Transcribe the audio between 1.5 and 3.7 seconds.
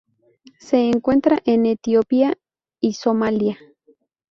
Etiopía y Somalía.